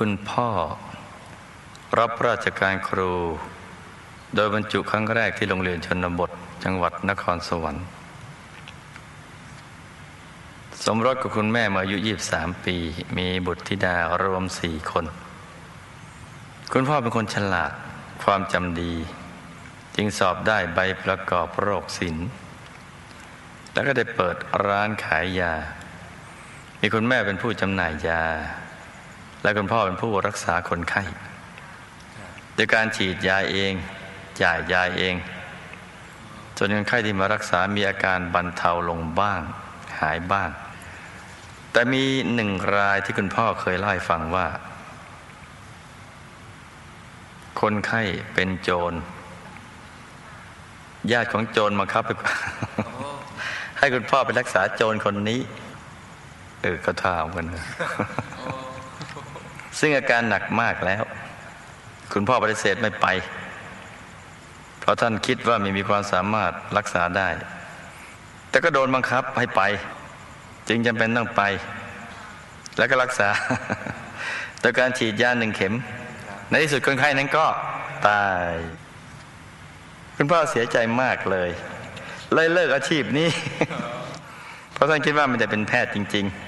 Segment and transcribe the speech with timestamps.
[0.00, 0.48] คุณพ่อ
[1.98, 3.12] รับราชการครู
[4.34, 6.30] โดยบรรจุครั้งแรกที่โรงเรียนชนบท
[6.64, 7.86] จังหวัดนครสวรรค์
[10.84, 11.96] สมรสกับคุณแม่มาอายุ
[12.30, 12.76] 23 ปี
[13.16, 15.04] มีบุตรธิดารวมสี่คน
[16.72, 17.72] คุณพ่อเป็นคนฉลาด
[18.24, 18.94] ความจำดี
[19.96, 22.28] จึงสอบได้ใบประกอบโรคศิลป์
[23.72, 25.54] แล้วก็ได้เปิดร้านขายยา
[26.80, 28.24] มีคุณแม่เป็นผู้จำหน่ายยา
[29.44, 31.02] และคุณพ่อเป็นผู้รักษาคนไข้
[32.54, 33.72] โดยการฉีดยาเอง
[34.42, 35.14] จ่ายยาเอง
[36.58, 39.40] จนคนไข้ที่มารักษามีอาการบรรเทาลงบ้าง
[40.00, 40.50] หายบ้าง
[41.72, 44.46] แต่มีหนึ่งรายที่คุณพ่อเคยเล่าให้ฟังว่า
[47.60, 48.02] คนไข้
[48.34, 48.92] เป็นโจร
[51.12, 52.10] ญาติของโจรมาครับไป
[53.78, 55.40] ให้คุณพ่อไปรักษาโจรคนนี้
[56.62, 57.64] เออก็ถามกันนะ
[59.86, 61.02] ซึ่งอาการหนักมากแล้ว
[62.12, 63.06] คุณพ่อปฏิเสธไม่ไป
[64.80, 67.28] เพราะท่านคิดว่าไม่มีความสามารถรักษาได้
[68.50, 69.62] แต่ก็โดนบังคับให้ไป
[70.68, 71.42] จึงจำเป็นต้องไป
[72.78, 73.28] แล้วก็รักษา
[74.60, 75.74] โดยการฉีดยาหนึ่งเข็ม
[76.50, 77.46] ในที่สุดคนไข้นั้นก็
[78.08, 78.54] ตาย
[80.16, 81.50] คุณพ่อเสียใจมากเลย
[82.34, 83.28] เลยเลิกอาชีพนี้
[84.72, 86.43] เพราะท่านคิดว่ามันจะเป็นแพทย์จริง ๆ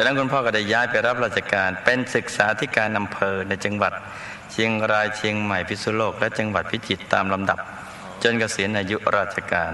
[0.00, 3.92] ากนั้นคุณพ่อก็ได้ย้ายไปรับราชการเป็นศึกษาธิการอำเภอในจังหวัด
[4.52, 7.58] เชียงรายเชียงใหม่พิษณุโลก และจังหวัดพิจิตรตามลำดับ
[8.22, 9.72] จนเกษียณอายุราชการ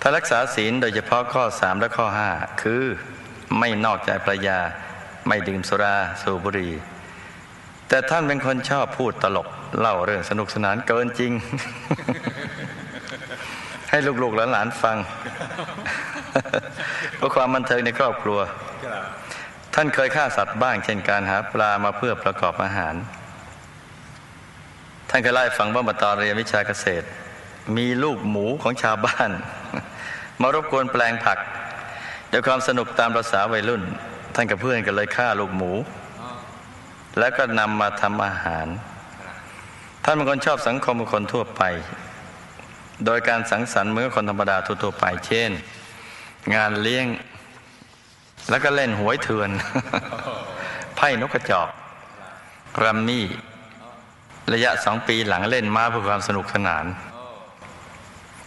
[0.00, 2.84] ถ้ารักษาศีลโดยเฉพาะข้อ 3 และข้อ 5 คือ
[3.58, 4.58] ไม่นอกใจภรรยา
[5.28, 6.72] ไม่ดื่มสุราสูบบุหรี่
[7.88, 9.48] แต่ท่านเป็นคนชอบพูดตลก
[9.78, 11.32] เล่าเรื่องสนุกสนานเกินจริง
[13.90, 14.96] ให้ลูกๆหลานๆฟัง
[17.26, 18.38] พื่อความบันเทิงในครอบครัว
[19.74, 22.94] ท่านเคยฆ่าสัตว์บ้าง เช่นการหาปลามาเพื่อประกอบอาหาร
[25.10, 27.06] ท่านเคยไล่าให้ฟังว่ามาตอนเรียนวิชาเกษตร
[27.76, 29.30] มีลูกหมูของชาวบ้าน
[30.40, 31.38] มารบกวนแปลงผัก
[32.32, 33.82] ด้วยความสนุกตามประษาวัยรุ่น
[34.34, 35.72] ท่านกับเพื่อนก็เลยฆ่าลูกหมู
[37.18, 38.66] แล้วก็นำมาทำอาหาร
[40.04, 41.62] ท่านเป็นคนชอบสังคมเป็นคนทั่วไป
[43.04, 45.52] โดยการสังสรรค์เหมือนคนธรรมดาทั่วๆไป เช่น
[46.54, 47.06] งานเลี้ยง
[48.50, 49.50] แล้วก็เล่นหวยเถือน
[50.96, 51.68] ไพ่นกกระจอก
[52.84, 53.26] รัมมี่
[54.52, 56.84] ระยะสองปีหลังเล่นม้าเพื่อความสนุกสนาน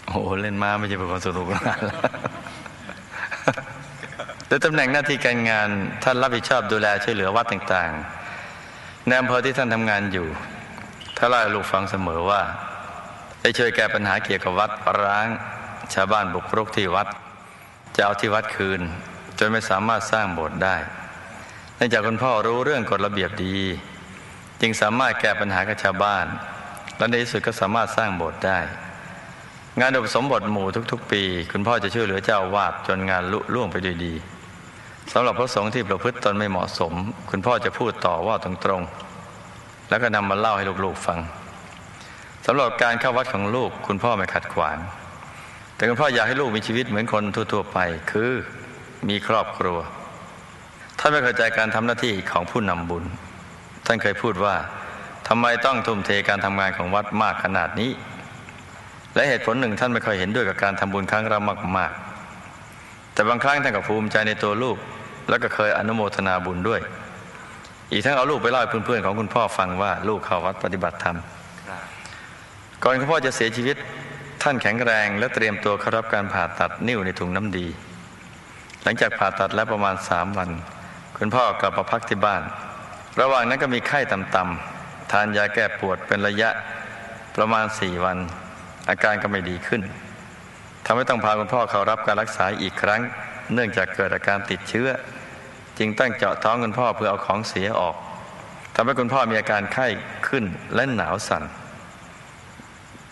[0.05, 1.81] โอ้โหเล่นม้าไม่ใช่เพื่อความสนุกสนาน
[4.47, 5.69] แล้วตำแหน่งหน้าที่การงาน
[6.03, 10.27] ท่านรับผิดชอบดูแลช่วยเหลือวัดต่างๆในอำเภอที่ท่านทำงานอยู่
[11.17, 12.41] ถ้าเล่าให้ลูกฟังเสมอว่า
[13.41, 14.71] ได้ช่วยแก้ปัญหาเกี่ยวกับวัด
[15.03, 15.27] ร้าง
[15.93, 17.07] ชาวบ้านบุกรุกที่วัด
[17.97, 18.81] จะเอาที่วัดคืน
[19.39, 20.75] จนไม่สามารถสร้างโบสถ์ได้
[21.75, 23.57] เนื่องจากคุณพ่อรู้เรื่องกฎระเบียบดี
[24.61, 26.25] จึงสามารถแก้ปัญหากับชาวบ้าน
[26.97, 28.59] และในที่สุดก็สามารถสร้างโบสถ์ได้
[29.79, 34.13] งานอุปสมบทหมู่ทุกๆ ปี คุณพ่อจะช่วยเหลือเจ้าวาดจนงานลุล่วงไปด้วยดี
[35.11, 36.93] สำหรับพระสงฆ์ที่ประพฤติตนไม่เหมาะสม
[37.29, 41.19] คุณพ่อจะพูดต่อว่าตรงๆ แล้วก็นำมาเล่าให้ลูกๆฟัง
[42.45, 44.77] สำหรับการเข้าวัดของลูก คุณพ่อไม่ขัดขวาง
[45.77, 47.77] แต่คุณพ่ออยากให้ลูกมีชีวิตเหมือนคนทั่วๆไป
[48.11, 48.31] คือ
[49.09, 49.77] มีครอบครัว
[50.99, 53.03] ท่านไม่เข้าใจการทำหน้าที่ของผู้นำบุญ
[53.85, 54.55] ท่านเคยพูดว่า
[55.27, 57.91] ทำไมต้องทุ่มเทการทำงานของวัดมากขนาดนี้
[59.15, 61.39] และเหตุผลหนึ่งท่านไม่เคยเห็นด้วยกับการทำบุญครั้งละ
[61.77, 64.77] มากๆ แต่บางครั้งท่านก็ภูมิใจในตัวลูก
[65.29, 66.81] แล้วก็เคยอนุโมทนาบุญด้วย
[67.91, 71.17] อีกทั้งเอาลูกไปเล่าให้เพื่อนๆของคุณพ่อฟังว่าลูกเข้าวัดปฏิบัติธรรม
[72.83, 73.77] ก่อนคุณพ่อจะเสียชีวิต
[74.49, 77.67] ท่านแข็งแรงและเตรียมตัวเข้ารับการผ่าตัดนิ้วในถุงน้ำดี
[78.83, 80.49] หลังจากผ่าตัดแล้วประมาณสามวัน
[81.17, 82.41] คุณพ่อกลับมาพักที่บ้าน
[83.21, 86.49] ระหว่างนั้นก็มีไข้ต่ำๆทานยาแก้ปวดเป็นระยะ
[87.35, 88.17] ประมาณสี่วัน
[88.89, 89.81] อาการก็ไม่ดีขึ้น
[90.85, 93.01] ทำให้ต้องพาคุณพ่อเข้ารับการรักษาอีกครั้ง
[93.53, 94.89] เนื่องจากเกิดอาการติดเชื้อ
[95.77, 97.95] จึงตั้งเจาะท้องคุณพ่อเพื่อเอาของเสียออก
[98.75, 99.87] ทำให้คุณพ่อมีอาการไข้
[100.27, 100.43] ขึ้น
[100.75, 101.45] และหนาวสั่น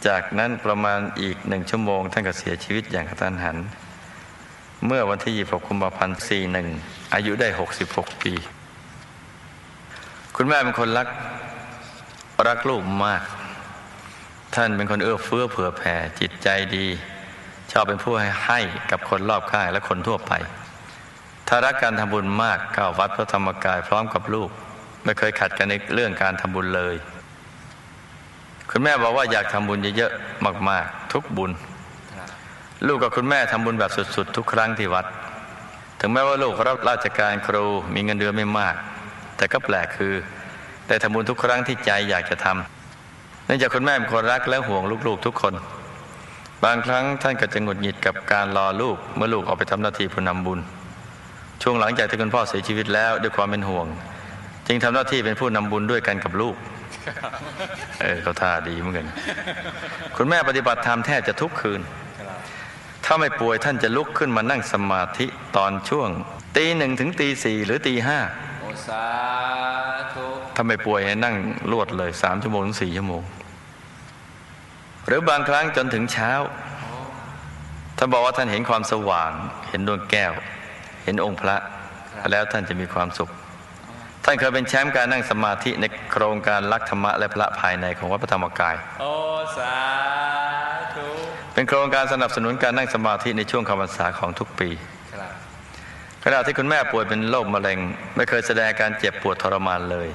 [0.07, 3.57] จากนั้นประมาณอีกหนึ่งชั่วโมง ท่านก็เสียชีวิตอย่างกระทันหัน
[4.85, 6.19] เมื่อวันที่ 26 กุมภาพันธ์
[6.65, 7.47] 41 อายุได้
[7.85, 8.33] 66 ปี
[10.35, 11.07] คุณแม่เป็นคนรัก
[12.47, 13.21] รักลูกมาก
[14.55, 16.87] ท่านเป็นคนเอื้อเฟื้อเผื่อแผ่จิตใจดี
[17.71, 18.59] ชอบเป็นผู้ให้ให้
[18.91, 20.33] กับคนรอบข้างและคนทั่วไป
[21.47, 24.49] ถ้ารักการทำบุญมากเข้าวัดพระธรรมกายพร้อมกับลูก
[25.03, 26.95] ไม่เคยขัดกันในเรื่องการทำบุญเลย
[28.77, 31.51] คุณแม่บอกว่าอยากทำบุญเยอะๆมาก ๆ ทุกบุญ
[32.88, 35.06] ลูกกับคุณแม่ทำบุญแบบสุด ๆ ทุกครั้งที่วัด
[36.00, 38.75] ถึงแม้ว่าลูกรับราชการครูมีเงินเดือนไม่มาก
[39.38, 40.13] แต่ก็แปลกคือ
[40.88, 45.54] ได้ทำบุญทุกครั้งที่ใจอยากจะทำเนื่องจากคุณแม่เป็นคนรักและห่วงลูกๆทุกคน
[46.63, 50.60] บางครั้งท่านก็จะหงุดหงิดกับการรอลูกเมื่อลูกออกไปทำหน้าที่ผู้นำบุญ
[51.62, 53.88] ช่วงหลังจากที่คุณพ่อเสียชีวิตแล้วด้วยความเป็นห่วง
[54.68, 56.57] จึงทำหน้าที่เป็นผู้นำบุญด้วยกันกับลูก
[58.01, 59.07] เออเขาท่าดีเหมือนกัน
[60.15, 61.81] คุณแม่ปฏิบัติธรรมแทบจะทุกคืน
[63.05, 65.25] ถ้าไม่ป่วยท่านจะลุกขึ้นมานั่งสมาธิ
[65.57, 66.09] ตอนช่วง
[66.57, 68.19] ตีหนึ่งถึงตีสี่หรือตีห้า
[70.55, 71.35] ถ้าไม่ป่วยให้นั่ง
[71.71, 73.23] รวดเลยสามชั่วโมงถึงสี่ชั่วโมง
[75.07, 76.31] หรือบางครั้งจนถึงเช้า
[77.97, 79.31] ท่านบอกว่าท่านเห็นความสว่าง
[79.69, 80.33] เห็นดวงแก้ว
[81.03, 81.55] เห็นองค์พระ
[82.31, 83.29] แล้วท่านจะมีความสุข
[84.27, 89.06] ท่านเคยเป็นแชมป์การนั่งสมาธิในโครงการรักธรรมะและพระภายในของวัดพระธรรมกาย โอ
[89.57, 89.75] สา
[90.95, 91.07] ธุ
[91.54, 94.69] เป็นโครงการสนับสนุนการนั่งสมาธิในช่วงคำพรรษาของทุกปี
[95.13, 95.31] ครับ
[96.24, 97.80] ขณะที่คุณแม่ป่วยเป็นโรคมะเร็ง
[98.16, 100.07] ไม่เคยแสดงอาการเจ็บปวดทรมานเลย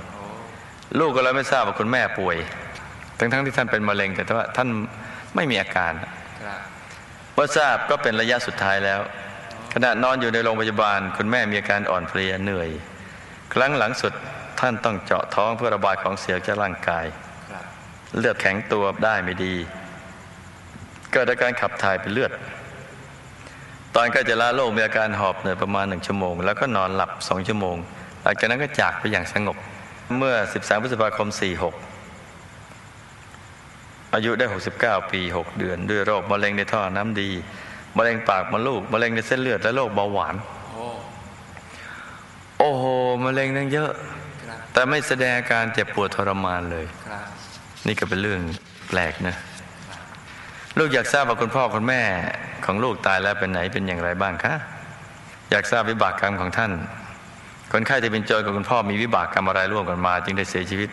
[0.98, 2.36] ลูกก็เลยไม่ทราบว่าคุณแม่ป่วย
[3.18, 4.68] ทั้งๆที่ท่านเป็นมะเร็งแต่ว่าท่าน
[5.36, 5.92] ไม่มีอาการ
[6.44, 6.60] ครับ
[7.34, 9.00] เมื่อทราบก็เป็นระยะสุดท้ายแล้ว
[9.74, 12.70] ขณะนอนอยู่ในโรงพยาบาล คุณแม่มีอาการอ่อนเพลียเหนื่อย
[13.54, 14.12] ครั้งหลังสุด
[14.60, 17.04] ท่านต้องเจาะท้องเพื่อระบายของเสียจากร่างกาย
[18.18, 19.54] เลือดแข็งตัวได้ไม่ดี
[21.12, 22.32] เกิดอาการขับถ่ายเป็นเลือด
[23.94, 27.76] ตอนใกล้จะลาโลกมีอาการหอบเหนื่อยประมาณหนึ่งชั่วโมง แล้วก็นอนหลับสองชั่วโมง
[28.22, 29.56] หลังจากนั้นก็จากไปอย่างสงบ
[30.16, 31.40] เมื่อ 13พฤษภาคม 46
[34.14, 34.46] อายุได้
[34.78, 37.30] 69 ปี 6 เดือน ด้วยโรคมะเร็งในท่อน้ำดี
[37.96, 43.90] มะเร็งปากมดลูกมะเร็งในเส้นเลือดและโรคเบาหวานะเร็งนั่งเยอะ
[44.48, 47.26] ครับแต่ไม่แสดงอาการเจ็บปวดทรมานเลยครับ
[47.86, 48.40] นี่ก็เป็นเรื่อง
[48.88, 49.36] แปลกนะ
[50.78, 52.02] ลูกอยากทราบว่าคุณพ่อคุณแม่
[52.64, 54.54] ของลูกตายแล้วเป็นไหนเป็นอย่างไรบ้างคะ
[55.50, 56.72] อยากทราบวิบากกรรมของท่าน
[57.72, 60.88] คนไข้ที่เป็นโจรกับคุณพ่อมีวิบากกรรมอะไรร่วมกันมา จึงได้เสียชีวิต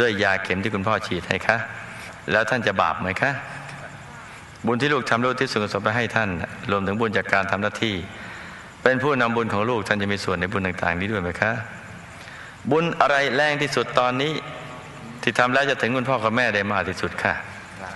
[0.00, 1.56] ด้วยยาเข็มที่คุณพ่อฉีดให้คะ
[2.30, 3.30] แล้วท่านจะบาปไหมคะ
[4.66, 6.28] บุญที่ลูกทำลูกที่ส่วนกุศลไปให้ท่าน
[6.70, 7.94] รวมถึงบุญจากการทำหน้าที่
[8.82, 11.52] เป็นผู้นำบุญของลูกท่านจะมีส่วนในบุญต่าง ๆ นี้ด้วยไหมคะ
[12.70, 14.32] บุญอะไรแรงที่สุดตอนนี้
[15.22, 17.34] ที่ทำแล้วจะถึงคุณพ่อกับแม่ได้มากที่สุดค่ะ
[17.80, 17.94] ครับ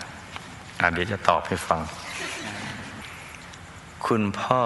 [0.80, 1.80] อะเดี๋ยวจะตอบให้ฟัง
[4.06, 4.62] คุณพ่อ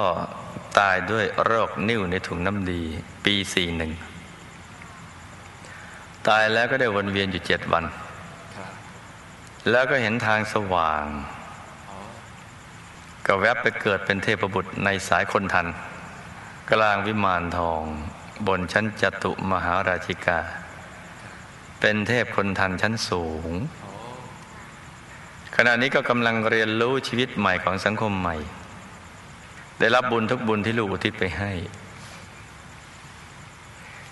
[0.78, 2.82] ตายด้วยโรคนิ่วในถุงน้ำดี
[3.24, 3.92] ปีสี่หนึ่ง
[6.28, 7.84] ตายแล้วก็ได้วนเวียนอยู่เจ็ดวัน
[9.70, 11.04] แล้วก็เห็นทางสว่าง
[13.26, 15.66] ก็แวบไปเกิดเป็นเทพบุตรในสายคนทัน
[16.72, 17.82] กลางวิมานทอง
[18.46, 20.40] บนชั้นจตุมหาราชิกา
[21.80, 23.50] เป็นเทพคนทันชั้นสูง
[25.56, 28.36] ขณะนี้ก็กำลังเรียนรู้ชีวิตใหม่ของสังคมใหม่
[29.80, 31.52] ได้รับบุญทุกบุญที่ลูกอุทิศไปให้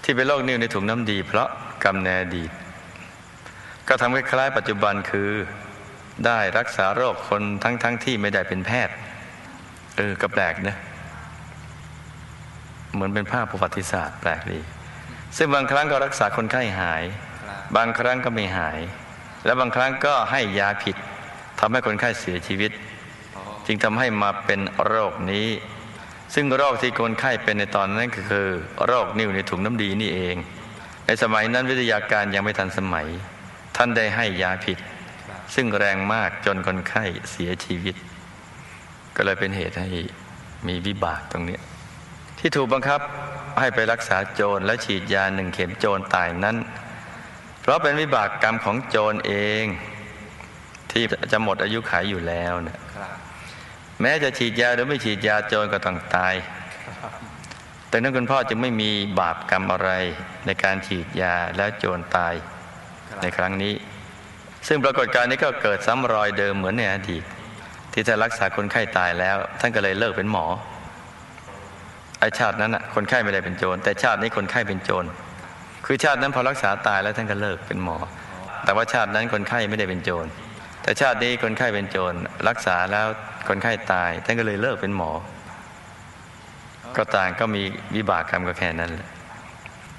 [0.02, 1.48] ที่เป็นโรคนิ่วในถุงน้ำดี เพราะ
[1.84, 2.50] กรรมในอดีต
[3.88, 5.30] ก็ทำคล้ายๆปัจจุบันคือ
[6.26, 8.94] ได้รักษาโรคคนทั้งๆทที่ไม่ได้เป็นแพทย์
[9.96, 10.76] เออก็แปลกนะ
[12.96, 14.60] เหมือนเป็นภาพประวัติศาสตร์แปลกดี
[15.36, 17.02] ซึ่งบางครั้งก็รักษาคนไข้หาย
[17.44, 18.80] ครับบางครั้งก็ไม่หาย
[19.44, 20.96] และบางครั้งก็ให้ยาผิด
[21.60, 22.70] ทำให้คนไข้เสียชีวิต
[23.32, 25.48] โอ้จึงทำให้มาเป็นโรคนี้
[26.34, 28.48] ซึ่งโรคที่คนไข้เป็นในตอนนั้นก็คือ
[28.86, 30.36] โรคนิ่วในถุงน้ำดีนี่เอง
[31.06, 33.06] ในสมัยนั้นวิทยาการยังไม่ทันสมัย
[33.76, 34.78] ท่านได้ให้ยาผิด
[35.28, 37.94] ครับซึ่งแรงมากจนคนไข้เสียชีวิต
[39.16, 39.90] ก็เลยเป็นเหตุให้
[40.68, 41.60] มีวิบากตรงเนี้ย
[42.46, 43.00] ที่ถูกบังคับ
[43.60, 46.56] ให้ไปรักษาโจรและฉีดยาหนึ่งเข็มโจรตายนั้น
[47.60, 49.64] เพราะเป็นวิบากกรรมของโจรเอง
[50.90, 52.78] ที่จะหมดอายุขัยอยู่แล้วเนี่ย
[54.00, 56.34] แม้จะฉีดยาหรือไม่ฉีดยาโจรก็ต้องตาย
[57.88, 59.90] แต่นั้นคุณพ่อจึงไม่มีบาปกรรมอะไร
[60.46, 62.34] ในการฉีดยาแล้วโจรตาย
[63.22, 63.74] ในครั้งนี้
[64.68, 67.24] ซึ่งปรากฏการณ์นี้ก็เกิดซ้ำรอยเดิมเหมือนในอดีต
[67.92, 70.46] ที่ท่านรักษาคนไข้ตายแล้ว ท่านก็เลยเลิกเป็นหมอ
[72.26, 75.04] อชาตินั้นน่ะคนไข้ไม่ได้เป็นโจรแต่ชาตินี้คนไข้เป็นโจร
[75.87, 77.97] คือชาตินั้นพอรักษาตายแล้วท่านก็เลิกเป็นหมอ
[78.64, 80.26] แต่ว่าชาตินั้นคนไข้ไม่ได้เป็นโจร
[80.83, 82.14] แต่ชาตินี้คนไข้เป็นโจร
[82.49, 83.06] รักษาแล้ว
[83.49, 85.11] คนไข้ตายท่านก็เลยเลิกเป็นหมอ
[86.97, 87.62] ก็ต่างก็มี
[87.95, 89.09] วิบากกรรมก็แค่นั้นแหละ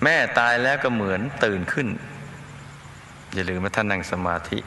[0.03, 1.87] แม่ตายแล้วก็เหมือนตื่นขึ้น
[3.33, 4.59] อย่าลืมว่าท่านนั่งสมาธิ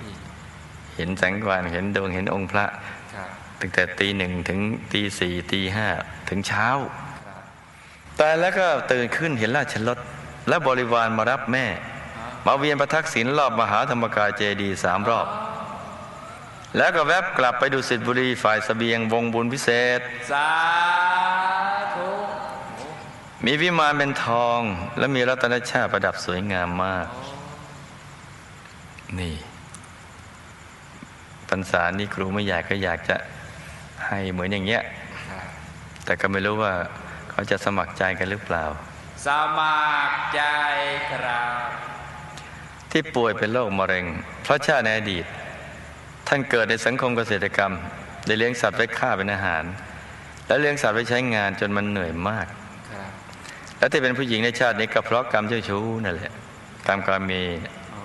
[0.96, 2.66] เห็นแสงสว่างเห็นดวงเห็นองค์พระ
[3.14, 3.28] ครับ
[3.60, 4.60] ตั้งแต่ตีหนึ่งถึง
[4.92, 5.86] ตีสี่ตีห้า
[6.28, 6.66] ถึงเช้า
[8.10, 9.98] ครับตายแล้วก็ตื่นขึ้นเห็นราชรถ
[10.48, 11.66] และบริวารมารับแม่
[12.46, 15.26] มาเวียนประทักษิณรอบมหาธรรมกายเจดีสามรอบ
[16.76, 20.00] แล้วก็แวบกลับไปดูสิทธิบุรีฝ่ายสเสบียงวงบุญพิเศษ
[20.30, 20.48] สา
[21.94, 22.08] ธุ
[23.44, 24.60] มีวิมานเป็นทอง
[24.98, 27.06] และมีรัตนชาติประดับสวยงามมาก
[29.18, 29.34] นี่
[31.48, 33.16] พรรษานี้ครูไม่อยากก็อยากจะ
[34.06, 34.82] ให้เหมือนอย่างเงี้ย
[36.04, 36.72] แต่ก็ไม่รู้ว่า
[37.40, 38.64] เขาจะสมัครใจกันหรือเปล่า
[39.26, 39.28] ส
[39.58, 40.42] มัครใจ
[41.12, 41.68] ครับ
[42.90, 44.04] ที่ป่วยเป็นโรคมะเร็ง
[44.42, 45.24] เพราะชาติในอดีต
[46.28, 47.72] ท่านเกิดในสังคมเกษตรกรรม
[48.26, 49.64] ได้เลี้ยงสัตว์ไว้ฆ่าเป็นอาหาร
[50.46, 52.46] และเลี้ยงสัตว์ไว้ใช้งานจนมันเหนื่อยมาก
[52.92, 53.10] ครับ
[53.78, 56.32] และที่เป็นผู้หญิงในชาตินี้ก็เพราะกรรมเจ้าชู้นั่นแหละ
[56.86, 57.42] กรรมการมี
[57.94, 58.02] อ๋อ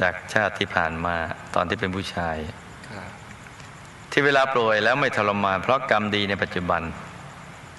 [0.00, 1.16] จากชาติที่ผ่านมา
[1.54, 2.36] ตอนที่เป็นผู้ชาย
[2.88, 3.08] ครับ
[4.10, 6.82] ที่เวลาป่วยแล้วไม่ทรมานเพราะกรรมดีในปัจจุบัน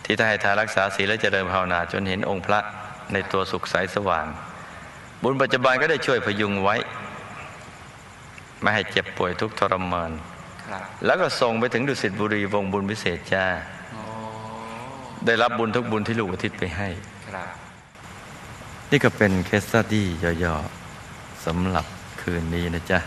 [0.10, 2.60] ที่ถ้าให้ทานรักษาศีลและเจริญภาวนาจนเห็นองค์พระ
[3.14, 4.26] ในตัวสุขใสสว่าง
[5.24, 6.76] บุญปัจจุบันก็ได้ช่วยพยุงไว้
[8.62, 10.12] ไม่ให้เจ็บป่วยทุกข์ทรมาน
[10.68, 13.46] ครับแล้วก็ส่งไปถึงดุสิตบุรีวงบุญพิเศษจ้า
[13.96, 14.04] อ๋อ
[15.26, 16.88] ได้รับบุญทุกบุญที่ลูกอุทิศไปให้
[17.28, 17.50] ครับ
[18.92, 20.08] นี่ก็เป็นเคสสตดี้
[20.44, 21.86] ย่อๆสำหรับ
[22.22, 23.00] คืนนี้นะจ๊ะ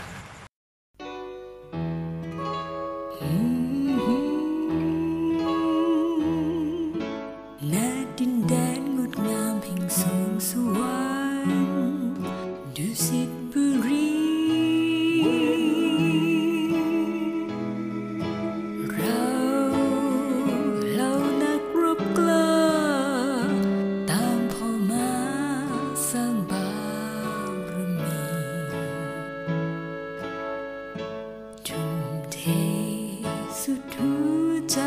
[33.65, 34.13] สุดหั
[34.47, 34.79] วใจ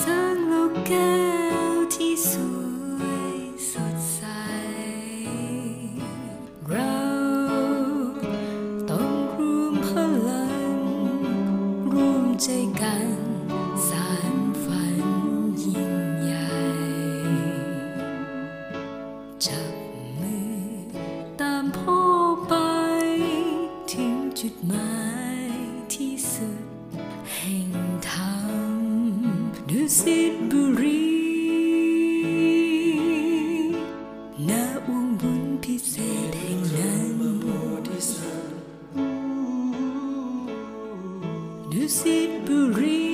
[0.00, 1.18] สร้างโลกแก้
[1.70, 2.32] วที่ส
[2.96, 3.02] ว
[3.34, 3.36] ย
[3.70, 4.20] สดใส
[6.68, 6.98] เรา
[8.90, 9.88] ต้องรวมพ
[10.28, 10.78] ลัง
[11.92, 12.48] ร่วมใจ
[12.80, 13.08] กัน
[13.88, 15.04] สานฝัน
[15.62, 16.48] ยิ่งใหญ่
[19.46, 19.74] จับ
[20.20, 20.60] มือ
[21.40, 22.00] ตามพ่อ
[22.48, 22.54] ไป
[23.92, 25.17] ถึงจุดหมาย
[29.70, 31.04] ดุสิตบุรี
[34.48, 34.50] ณ
[34.86, 35.94] วงบุญพิเศ
[36.28, 37.08] ษแห่งนั้น
[41.72, 43.04] ดุสิตบุรี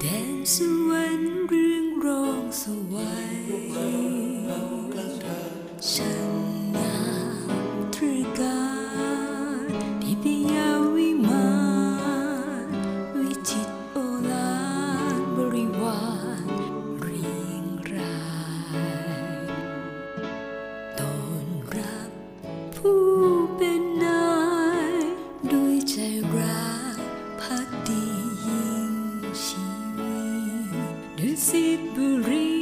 [0.00, 0.56] แดนส
[0.88, 3.60] วรรค์เรื่องรองสวรรค์
[5.92, 6.29] ช่า
[31.22, 32.59] ต